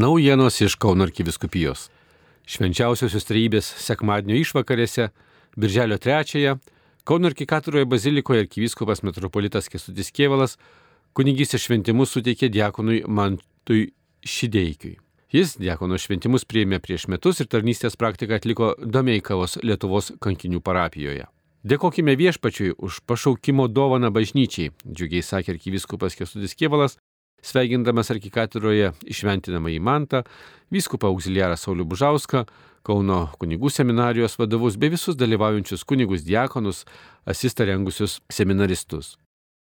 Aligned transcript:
Naujienos 0.00 0.60
iš 0.60 0.78
Kauno 0.80 1.04
arkiviskupijos. 1.04 1.90
Švenčiausiosios 2.48 3.26
trejybės 3.28 3.66
sekmadienio 3.84 4.38
išvakarėse, 4.40 5.10
birželio 5.60 5.98
3-ąją, 6.00 6.54
Kauno 7.04 7.28
arkikatūroje 7.28 7.84
bazilikoje 7.84 8.46
arkiviskupas 8.46 9.02
metropolitas 9.04 9.68
Kestutis 9.68 10.08
Kievalas 10.16 10.56
kunigystės 11.12 11.66
šventimus 11.66 12.14
suteikė 12.16 12.48
diakonui 12.48 13.02
Mantui 13.04 13.90
Šideikiui. 14.24 14.94
Jis 15.36 15.58
diakono 15.60 16.00
šventimus 16.00 16.48
priėmė 16.48 16.80
prieš 16.80 17.04
metus 17.12 17.44
ir 17.44 17.50
tarnystės 17.52 18.00
praktiką 18.00 18.40
atliko 18.40 18.72
Domeikavos 18.80 19.58
Lietuvos 19.60 20.14
kankinių 20.16 20.64
parapijoje. 20.64 21.28
Dėkojime 21.60 22.16
viešpačiui 22.16 22.72
už 22.80 23.02
pašaukimo 23.04 23.68
dovaną 23.68 24.08
bažnyčiai, 24.16 24.72
džiugiai 24.88 25.20
sakė 25.20 25.58
arkiviskupas 25.58 26.16
Kestutis 26.16 26.56
Kievalas, 26.56 26.96
sveikindamas 27.42 28.12
arkikatūroje 28.14 28.92
išventinamą 29.10 29.72
į 29.74 29.80
Mantą, 29.84 30.24
vyskupą 30.70 31.10
auxiliarą 31.10 31.56
Saulių 31.60 31.88
Bužauską, 31.90 32.44
Kauno 32.80 33.26
kunigų 33.36 33.68
seminarijos 33.68 34.38
vadovus 34.40 34.78
bei 34.80 34.88
visus 34.88 35.16
dalyvaujančius 35.20 35.82
kunigus 35.84 36.22
diakonus, 36.24 36.86
asistą 37.28 37.66
rengusius 37.68 38.22
seminaristus. 38.32 39.18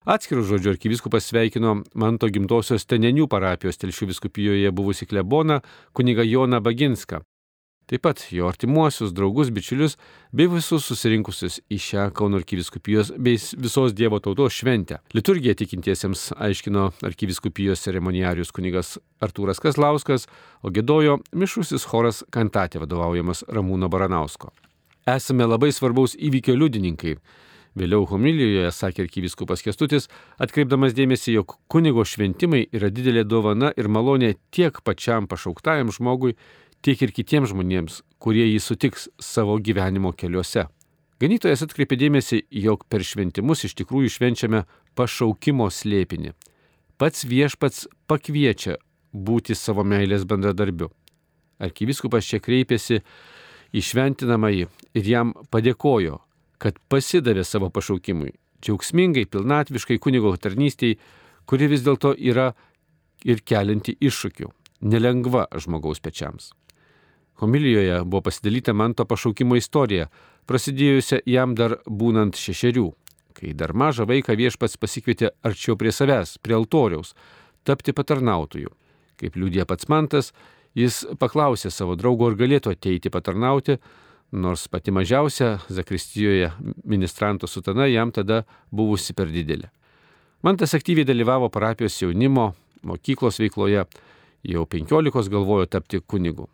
Atskirų 0.07 0.43
žodžių 0.49 0.73
arkivyskupas 0.73 1.29
sveikino 1.31 1.73
Manto 1.95 2.27
gimtosios 2.31 2.83
Tenenių 2.87 3.29
parapijos 3.31 3.79
telšių 3.79 4.09
viskupijoje 4.11 4.71
buvusi 4.75 5.07
kleboną 5.07 5.61
kuniga 5.95 6.23
Joną 6.27 6.59
Baginską, 6.63 7.21
Taip 7.87 8.01
pat 8.03 8.19
jo 8.35 8.49
artimuosius, 8.51 9.13
draugus, 9.15 9.47
bičiulius 9.47 9.93
bei 10.35 10.49
visus 10.51 10.83
susirinkusius 10.89 11.61
į 11.71 11.77
šią 11.79 12.07
Kauno 12.17 12.41
arkiviskupijos 12.41 13.13
bei 13.15 13.39
visos 13.39 13.95
Dievo 13.95 14.19
tautos 14.19 14.57
šventę. 14.57 14.97
Liturgiją 15.15 15.55
tikintiesiems 15.55 16.33
aiškino 16.35 16.89
arkiviskupijos 17.07 17.85
ceremoniarius 17.87 18.51
kunigas 18.51 18.97
Artūras 19.23 19.63
Kaslauskas, 19.63 20.27
o 20.59 20.73
gėdojo 20.75 21.21
mišusis 21.31 21.87
choras 21.87 22.25
kantatė 22.27 22.83
vadovaujamas 22.83 23.45
Ramūno 23.47 23.87
Baranausko. 23.87 24.51
Esame 25.07 25.47
labai 25.47 25.71
svarbaus 25.71 26.19
įvykio 26.19 26.59
liudininkai. 26.59 27.15
Vėliau 27.77 28.03
homilijoje 28.09 28.67
sakė 28.73 29.05
arkiviskupas 29.05 29.61
Kestutis, 29.63 30.09
atkreipdamas 30.43 30.95
dėmesį, 30.97 31.37
jog 31.37 31.55
kunigo 31.71 32.03
šventimai 32.03 32.65
yra 32.73 32.89
didelė 32.91 33.23
dovana 33.23 33.69
ir 33.77 33.87
malonė 33.87 34.33
tiek 34.51 34.81
pačiam 34.83 35.27
pašauktajam 35.29 35.93
žmogui, 35.93 36.33
tiek 36.85 37.01
ir 37.01 37.13
kitiems 37.15 37.51
žmonėms, 37.53 38.01
kurie 38.19 38.45
jį 38.47 38.59
sutiks 38.63 39.07
savo 39.21 39.57
gyvenimo 39.63 40.13
keliuose. 40.15 40.67
Ganytojas 41.17 41.63
atkreipė 41.65 41.97
dėmesį, 41.97 42.43
jog 42.61 42.83
per 42.89 43.01
šventimus 43.01 43.65
iš 43.65 43.73
tikrųjų 43.79 44.11
švenčiame 44.13 44.65
pašaukimo 44.97 45.69
slėpinį. 45.73 46.35
Pats 46.97 47.25
viešpats 47.25 47.87
pakviečia 48.09 48.77
būti 49.13 49.55
savo 49.57 49.85
meilės 49.85 50.27
bendradarbiu. 50.29 50.91
Arkiviskupas 51.57 52.25
čia 52.29 52.37
kreipėsi 52.43 53.01
į 53.73 53.81
šventinamąjį 53.81 54.67
ir 54.97 55.09
jam 55.09 55.33
padėkojo, 55.49 56.19
kad 56.61 56.77
pasidavė 56.89 57.43
savo 57.45 57.71
pašaukimui, 57.73 58.35
džiaugsmingai, 58.61 59.25
pilnatviškai 59.25 59.97
kunigo 60.01 60.35
tarnystėj, 60.37 60.97
kuri 61.49 61.69
vis 61.73 61.85
dėlto 61.85 62.13
yra 62.13 62.51
ir 63.25 63.41
kelinti 63.41 63.97
iššūkių, 63.97 64.53
nelengva 64.85 65.47
žmogaus 65.57 66.01
pečiams. 66.03 66.51
Homilijoje 67.37 68.03
buvo 68.03 68.21
pasidalyta 68.21 68.73
Manto 68.73 69.05
pašaukimo 69.05 69.55
istorija, 69.55 70.07
prasidėjusią 70.49 71.19
jam 71.29 71.53
dar 71.55 71.75
būnant 71.85 72.39
šešerių, 72.39 72.87
kai 73.37 73.53
dar 73.53 73.75
mažą 73.77 74.07
vaiką 74.09 74.33
viešpats 74.39 74.79
pasikvietė 74.81 75.29
arčiau 75.45 75.77
prie 75.77 75.93
savęs, 75.93 76.37
prie 76.41 76.57
altoriaus, 76.57 77.13
tapti 77.67 77.93
patarnautojų. 77.93 78.73
Kaip 79.21 79.37
liūdė 79.37 79.67
pats 79.69 79.85
Mantas, 79.89 80.31
jis 80.73 81.03
paklausė 81.21 81.69
savo 81.73 81.97
draugo, 81.99 82.31
ar 82.31 82.39
galėtų 82.41 82.73
ateiti 82.73 83.13
patarnauti, 83.13 83.77
nors 84.31 84.65
pati 84.67 84.91
mažiausia 84.91 85.59
Zakristijoje 85.69 86.51
ministranto 86.85 87.47
sutana 87.47 87.85
jam 87.85 88.11
tada 88.11 88.43
buvusi 88.71 89.13
per 89.13 89.29
didelė. 89.29 89.69
Mantas 90.41 90.73
aktyviai 90.73 91.05
dalyvavo 91.05 91.49
parapijos 91.53 92.01
jaunimo, 92.01 92.51
mokyklos 92.81 93.37
veikloje, 93.41 93.85
jau 94.41 94.65
penkiolikos 94.65 95.29
galvojo 95.29 95.69
tapti 95.69 96.01
kunigu. 96.01 96.49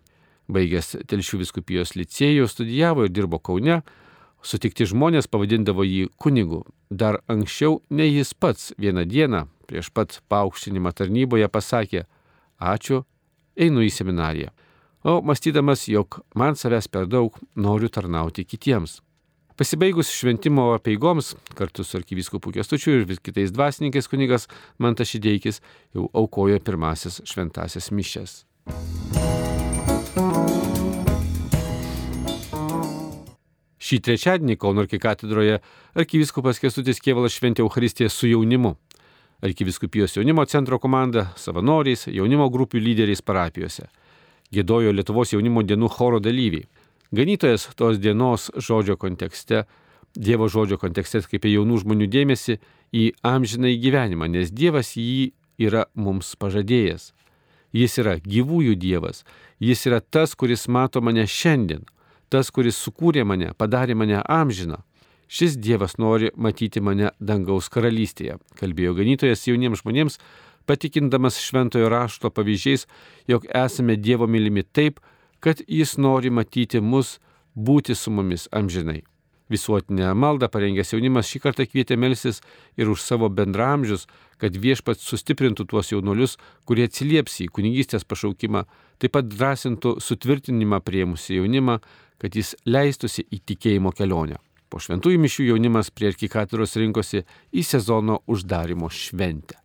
Baigęs 0.51 0.97
Telšių 1.07 1.39
viskupijos 1.43 1.95
licėjų, 1.95 2.47
studijavo 2.51 3.05
ir 3.07 3.13
dirbo 3.13 3.39
Kaune, 3.39 3.81
sutikti 4.43 4.87
žmonės 4.89 5.29
pavadindavo 5.31 5.85
jį 5.87 6.09
kunigu. 6.19 6.63
Dar 6.91 7.21
anksčiau 7.31 7.79
nei 7.89 8.11
jis 8.11 8.33
pats 8.33 8.73
vieną 8.77 9.05
dieną 9.07 9.45
prieš 9.67 9.89
pat 9.95 10.19
paaukštinimą 10.29 10.91
tarnyboje 10.93 11.47
pasakė, 11.49 12.03
ačiū, 12.59 13.03
einu 13.55 13.85
į 13.85 13.89
seminariją. 13.93 14.51
O 15.03 15.21
mąstydamas, 15.21 15.87
jog 15.87 16.21
man 16.35 16.55
savęs 16.55 16.87
per 16.87 17.07
daug 17.07 17.35
noriu 17.55 17.89
tarnauti 17.89 18.45
kitiems. 18.47 19.01
Pasibaigus 19.59 20.09
šventimo 20.09 20.71
apeigoms, 20.73 21.35
kartu 21.53 21.83
su 21.83 21.99
arkivyskupu 21.99 22.55
Kestučiu 22.55 22.95
ir 22.95 23.19
kitais 23.21 23.53
dvasininkais 23.53 24.09
kunigas 24.09 24.47
Mantašydeikis 24.81 25.61
jau 25.93 26.07
aukojo 26.13 26.57
pirmasis 26.59 27.21
šventasias 27.29 27.91
mišes. 27.91 28.43
Šį 30.13 30.21
trečiadienį 34.05 34.59
Kauno 34.61 34.83
arkikatedroje 34.83 35.55
arkivyskupas 35.97 36.59
Kestutis 36.61 37.01
Kievalas 37.01 37.33
šventė 37.33 37.65
Euharistiją 37.65 38.11
su 38.13 38.29
jaunimu. 38.29 38.77
Arkiviskupijos 39.41 40.13
jaunimo 40.19 40.45
centro 40.45 40.77
komanda, 40.77 41.33
savanoriais, 41.33 42.05
jaunimo 42.13 42.45
grupių 42.53 42.77
lyderiais 42.83 43.25
parapijose. 43.25 43.89
Gėdojo 44.53 44.93
Lietuvos 44.93 45.33
jaunimo 45.33 45.65
dienų 45.65 45.89
choro 45.97 46.21
dalyviai. 46.21 46.69
Ganytojas 47.09 47.73
tos 47.73 47.97
dienos 47.97 48.53
žodžio 48.53 49.01
kontekste, 49.01 49.65
Dievo 50.13 50.45
žodžio 50.45 50.77
kontekste 50.77 51.17
atkreipė 51.23 51.49
jaunų 51.55 51.81
žmonių 51.81 52.05
dėmesį 52.13 52.61
į 52.93 53.17
amžiną 53.25 53.65
į 53.73 53.81
gyvenimą, 53.87 54.29
nes 54.29 54.53
Dievas 54.53 54.93
jį 54.93 55.33
yra 55.57 55.89
mums 55.97 56.37
pažadėjęs. 56.37 57.17
Jis 57.73 57.97
yra 58.01 58.19
gyvųjų 58.21 58.75
Dievas, 58.77 59.23
jis 59.59 59.87
yra 59.89 59.99
tas, 59.99 60.35
kuris 60.37 60.67
mato 60.69 61.01
mane 61.01 61.25
šiandien, 61.25 61.87
tas, 62.29 62.51
kuris 62.53 62.77
sukūrė 62.77 63.25
mane, 63.25 63.51
padarė 63.57 63.97
mane 63.97 64.21
amžiną. 64.21 64.83
Šis 65.27 65.57
Dievas 65.57 65.97
nori 65.97 66.29
matyti 66.37 66.81
mane 66.81 67.09
dangaus 67.19 67.71
karalystėje, 67.73 68.37
kalbėjo 68.59 68.93
ganytojas 68.99 69.47
jauniems 69.47 69.81
žmonėms, 69.81 70.19
patikindamas 70.69 71.39
šventojo 71.41 71.89
rašto 71.89 72.29
pavyzdžiais, 72.29 72.85
jog 73.27 73.47
esame 73.49 73.97
Dievo 73.97 74.29
mylimi 74.29 74.63
taip, 74.63 75.01
kad 75.41 75.65
Jis 75.67 75.97
nori 75.97 76.29
matyti 76.29 76.81
mus, 76.81 77.17
būti 77.55 77.97
su 77.97 78.13
mumis 78.13 78.47
amžinai. 78.51 79.01
Visuotinę 79.51 80.13
maldą 80.15 80.47
parengęs 80.47 80.93
jaunimas 80.93 81.27
šį 81.27 81.41
kartą 81.43 81.65
kvietė 81.67 81.97
melsis 81.99 82.39
ir 82.79 82.89
už 82.89 83.03
savo 83.03 83.29
bendramžius, 83.29 84.07
kad 84.39 84.55
viešpats 84.55 85.03
sustiprintų 85.03 85.67
tuos 85.69 85.91
jaunuolius, 85.91 86.37
kurie 86.67 86.87
atsilieps 86.87 87.41
į 87.43 87.49
kunigystės 87.53 88.07
pašaukimą, 88.07 88.63
taip 88.99 89.15
pat 89.17 89.27
drąsintų 89.27 89.97
sutvirtinimą 90.03 90.79
prieimusi 90.83 91.37
jaunimą, 91.37 91.79
kad 92.23 92.35
jis 92.39 92.55
leistųsi 92.65 93.27
į 93.27 93.43
tikėjimo 93.51 93.91
kelionę. 93.95 94.39
Po 94.71 94.79
šventųjų 94.81 95.19
mišių 95.21 95.49
jaunimas 95.51 95.91
prie 95.93 96.09
arkikatūros 96.09 96.79
rinkosi 96.81 97.21
į 97.53 97.65
sezono 97.67 98.23
uždarimo 98.25 98.89
šventę. 98.89 99.59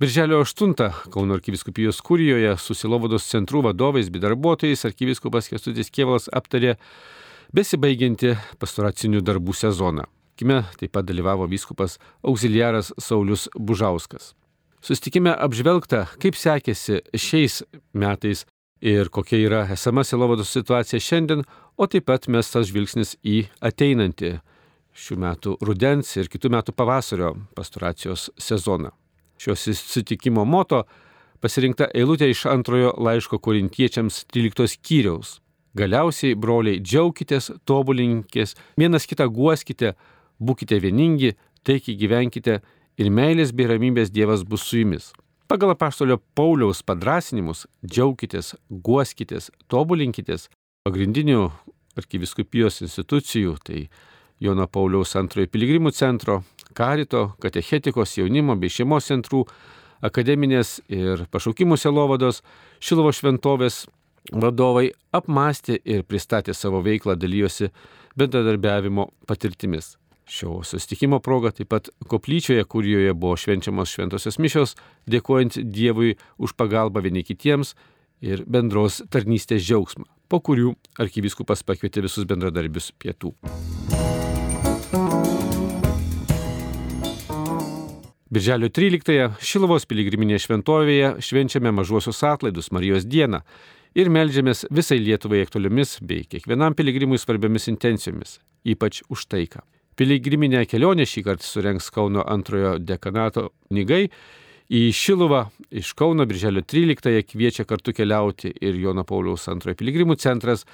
Birželio 0.00 0.40
8 0.40 0.74
Kauno 1.10 1.34
arkiviskupijos 1.34 2.02
kurijoje 2.04 2.50
su 2.60 2.74
Silovados 2.76 3.24
centrų 3.32 3.62
vadovais 3.64 4.10
bei 4.12 4.20
darbuotojais 4.20 4.84
arkiviskupas 4.84 5.46
Kestutis 5.48 5.88
Kievalas 5.88 6.26
aptarė 6.36 6.74
besibaigianti 7.56 8.34
pastoracinių 8.60 9.22
darbų 9.24 9.54
sezoną. 9.56 10.04
Kime 10.36 10.58
taip 10.76 10.92
pat 10.92 11.06
dalyvavo 11.08 11.46
vyskupas 11.48 11.96
auxiliaras 12.20 12.92
Saulis 13.00 13.46
Bužauskas. 13.56 14.34
Sustikime 14.84 15.32
apžvelgta, 15.32 16.02
kaip 16.20 16.36
sekėsi 16.36 17.00
šiais 17.16 17.62
metais 17.96 18.44
ir 18.84 19.08
kokia 19.08 19.40
yra 19.46 19.62
esama 19.72 20.04
Silovados 20.04 20.52
situacija 20.52 21.00
šiandien, 21.00 21.46
o 21.80 21.88
taip 21.88 22.04
pat 22.12 22.28
mestas 22.28 22.68
žvilgsnis 22.68 23.16
į 23.24 23.46
ateinantį 23.64 24.36
šių 24.92 25.18
metų 25.24 25.56
rudens 25.64 26.12
ir 26.20 26.28
kitų 26.28 26.52
metų 26.52 26.76
pavasario 26.76 27.32
pastoracijos 27.56 28.28
sezoną. 28.36 28.92
Šios 29.38 29.66
susitikimo 29.66 30.44
moto 30.44 30.84
pasirinkta 31.40 31.90
eilutė 31.94 32.30
iš 32.32 32.46
antrojo 32.50 32.94
laiško 32.96 33.38
korintiečiams 33.44 34.24
13 34.32 34.72
skyriaus. 34.76 35.36
Galiausiai, 35.76 36.36
broliai, 36.40 36.80
džiaukitės, 36.80 37.50
tobulinkės, 37.68 38.54
vienas 38.80 39.04
kitą 39.04 39.26
guoskite, 39.28 39.92
būkite 40.40 40.78
vieningi, 40.80 41.34
taikiai 41.68 41.98
gyvenkite 42.00 42.60
ir 42.96 43.12
meilės 43.12 43.52
bei 43.52 43.68
ramybės 43.68 44.12
Dievas 44.12 44.44
bus 44.48 44.64
su 44.64 44.80
jumis. 44.80 45.10
Pagal 45.46 45.74
apaštolio 45.76 46.16
Pauliaus 46.34 46.80
padrasinimus 46.82 47.66
džiaukitės, 47.84 48.54
guoskitės, 48.70 49.50
tobulinkitės 49.70 50.48
pagrindinių 50.86 51.50
arkiviskupijos 52.00 52.80
institucijų, 52.82 53.56
tai 53.62 53.86
Jono 54.42 54.66
Pauliaus 54.68 55.14
antrojo 55.16 55.48
piligrimų 55.52 55.92
centro, 55.96 56.40
karito, 56.76 57.30
katechetikos, 57.42 58.16
jaunimo 58.20 58.56
bei 58.60 58.72
šeimos 58.72 59.08
centrų, 59.08 59.44
akademinės 60.04 60.78
ir 60.92 61.26
pašaukimų 61.32 61.78
selovados, 61.80 62.42
Šilovo 62.80 63.12
šventovės 63.16 63.86
vadovai 64.32 64.90
apmastė 65.16 65.78
ir 65.84 66.04
pristatė 66.04 66.54
savo 66.54 66.82
veiklą, 66.84 67.16
dalyjosi 67.16 67.70
bendradarbiavimo 68.18 69.10
patirtimis. 69.28 69.94
Šio 70.26 70.58
susitikimo 70.66 71.20
proga 71.22 71.52
taip 71.54 71.70
pat 71.70 71.88
koplyčioje, 72.10 72.64
kurioje 72.66 73.14
buvo 73.14 73.36
švenčiamos 73.38 73.92
šventosios 73.94 74.40
mišios, 74.42 74.74
dėkojant 75.06 75.60
Dievui 75.62 76.16
už 76.42 76.56
pagalbą 76.58 77.04
vieni 77.04 77.22
kitiems 77.22 77.76
ir 78.26 78.42
bendros 78.50 79.04
tarnystės 79.12 79.62
džiaugsmą, 79.62 80.08
po 80.26 80.42
kurių 80.42 80.74
arkivyskupas 80.98 81.62
pakvietė 81.62 82.02
visus 82.08 82.26
bendradarbius 82.26 82.90
pietų. 82.98 83.36
Birželio 88.36 88.68
13-ąją 88.68 89.30
Šilovos 89.40 89.86
piligriminėje 89.88 90.42
šventovėje 90.44 91.06
švenčiame 91.24 91.70
mažuosius 91.72 92.18
atlaidus 92.28 92.66
Marijos 92.74 93.06
dieną 93.08 93.38
ir 93.96 94.10
melžiamės 94.12 94.66
visai 94.76 94.98
Lietuvai 95.00 95.38
aktualiomis 95.46 95.94
bei 96.04 96.26
kiekvienam 96.28 96.76
piligrimui 96.76 97.16
svarbiomis 97.16 97.70
intencijomis, 97.72 98.34
ypač 98.68 98.98
už 99.08 99.22
taiką. 99.32 99.62
Piligriminę 99.96 100.66
kelionę 100.68 101.06
šį 101.08 101.22
kartą 101.30 101.48
surenks 101.48 101.88
Kauno 101.94 102.26
antrojo 102.28 102.74
dekanato 102.76 103.46
knygai. 103.70 104.10
Į 104.68 104.82
Šiluvą 104.92 105.46
iš 105.72 105.94
Kauno 105.96 106.28
birželio 106.28 106.60
13-ąją 106.60 107.24
kviečia 107.30 107.64
kartu 107.64 107.96
keliauti 107.96 108.52
ir 108.52 108.76
Jono 108.82 109.06
Pauliaus 109.08 109.48
antrojo 109.48 109.80
piligrimų 109.80 110.18
centras. 110.20 110.66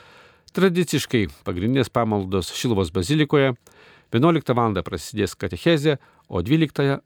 Tradiciškai 0.50 1.28
pagrindinės 1.46 1.94
pamaldos 1.94 2.50
Šiluvos 2.58 2.90
bazilikoje. 2.90 3.54
11 4.12 4.50
val. 4.58 4.82
prasidės 4.82 5.38
katechezė, 5.38 6.00
o 6.26 6.42
12 6.42 6.90
val. 6.90 7.02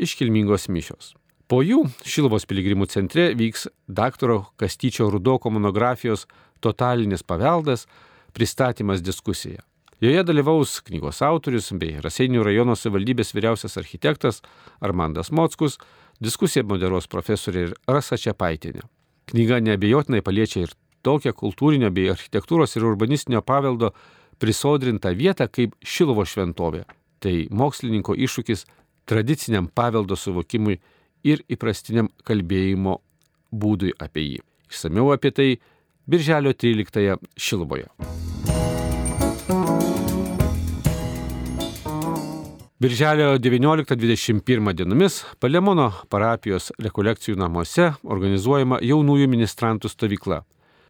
Iškilmingos 0.00 0.68
mišios. 0.68 1.12
Po 1.48 1.60
jų 1.60 1.82
Šiluvos 2.08 2.46
piligrimų 2.48 2.86
centre 2.88 3.32
vyks 3.36 3.66
daktaro 3.84 4.46
Kastyčio 4.56 5.10
Rudoko 5.12 5.50
monografijos 5.52 6.26
Totalinis 6.64 7.22
paveldas 7.22 7.86
pristatymas 8.32 9.02
diskusija. 9.04 9.60
Joje 10.02 10.22
dalyvaus 10.26 10.80
knygos 10.82 11.20
autorius 11.22 11.68
bei 11.78 12.00
Raseinių 12.02 12.42
rajono 12.42 12.74
savivaldybės 12.74 13.34
vyriausias 13.36 13.76
architektas 13.78 14.40
Armandas 14.80 15.30
Mockus, 15.30 15.76
diskusiją 16.18 16.64
moderuos 16.66 17.06
profesorė 17.06 17.68
Rasa 17.86 18.18
Čiapaitinė. 18.18 18.82
Knyga 19.30 19.60
neabejotinai 19.62 20.22
paliečia 20.26 20.64
ir 20.64 20.72
tokią 21.06 21.34
kultūrinio 21.38 21.92
bei 21.94 22.08
architektūros 22.10 22.74
ir 22.74 22.86
urbanistinio 22.88 23.44
paveldo 23.46 23.92
prisodrintą 24.42 25.12
vietą 25.14 25.46
kaip 25.46 25.76
Šilovo 25.84 26.24
šventovė. 26.26 26.82
Tai 27.22 27.34
mokslininko 27.54 28.16
iššūkis 28.18 28.66
tradiciniam 29.06 29.68
paveldo 29.68 30.16
suvokimui 30.16 30.78
ir 31.24 31.44
įprastiniam 31.50 32.10
kalbėjimo 32.26 32.98
būdui 33.52 33.92
apie 33.98 34.26
jį. 34.26 34.40
Išsamiau 34.72 35.12
apie 35.14 35.30
tai 35.36 35.48
Birželio 36.08 36.52
13 36.52 37.18
Šilovoje. 37.36 37.86
Birželio 42.82 43.36
19-21 43.38 44.72
dienomis 44.74 45.20
Palemono 45.38 45.92
parapijos 46.10 46.72
rekolekcijų 46.82 47.36
namuose 47.38 47.92
organizuojama 48.02 48.80
jaunųjų 48.82 49.28
ministrantų 49.30 49.90
stovykla. 49.92 50.40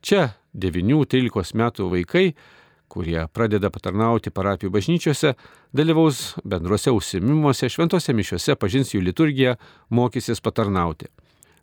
Čia 0.00 0.30
9-13 0.56 1.52
metų 1.60 1.90
vaikai, 1.92 2.32
kurie 2.92 3.24
pradeda 3.32 3.70
patarnauti 3.72 4.32
parapijų 4.34 4.72
bažnyčiose, 4.74 5.32
dalyvaus 5.72 6.34
bendruose 6.44 6.92
užsimimuose, 6.92 7.70
šventose 7.72 8.12
mišiuose, 8.16 8.56
pažins 8.60 8.92
jų 8.92 9.00
liturgiją, 9.08 9.56
mokysis 9.90 10.44
patarnauti. 10.44 11.08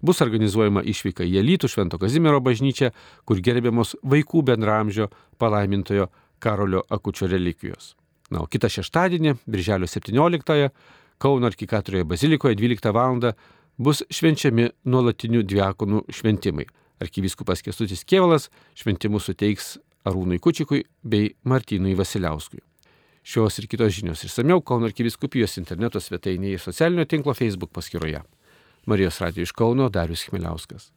Bus 0.02 0.22
organizuojama 0.24 0.82
išvyka 0.88 1.28
į 1.28 1.42
Elytų 1.42 1.70
Švento 1.70 2.00
Kazimiero 2.00 2.40
bažnyčią, 2.42 2.94
kur 3.28 3.42
gerbiamos 3.44 3.98
vaikų 4.02 4.46
bendramžio 4.48 5.10
palaimintojo 5.38 6.08
Karolio 6.40 6.86
Akučio 6.90 7.28
relikvijos. 7.28 7.98
Na, 8.32 8.46
o 8.46 8.48
kitą 8.48 8.70
šeštadienį, 8.72 9.36
birželio 9.50 9.90
17-ąją, 9.90 10.72
Kauno 11.20 11.48
arkikatorioje 11.48 12.04
bazilikoje 12.04 12.56
12 12.56 12.94
val. 12.96 13.34
bus 13.78 14.02
švenčiami 14.12 14.70
nuolatinių 14.86 15.44
diakonų 15.44 16.02
šventimai. 16.12 16.66
Arkivyskupas 17.00 17.62
Kestutis 17.64 18.04
Kievalas 18.04 18.50
šventimus 18.76 19.28
suteiks 19.28 19.78
Arūnui 20.08 20.40
Kučikui 20.40 20.84
bei 21.04 21.34
Martynui 21.44 21.96
Vasiliauskui. 21.98 22.62
Šios 23.24 23.60
ir 23.60 23.68
kitos 23.68 23.94
žinios 23.98 24.24
išsameu 24.26 24.62
Kauno 24.66 24.88
arkiviskupijos 24.88 25.58
interneto 25.60 26.00
svetainėje 26.00 26.58
ir 26.58 26.64
socialinio 26.64 27.06
tinklo 27.06 27.36
Facebook 27.36 27.74
paskyroje. 27.76 28.22
Marijos 28.90 29.20
radio 29.22 29.44
iš 29.44 29.52
Kauno 29.52 29.90
Darius 29.90 30.24
Chmeliauskas. 30.30 30.90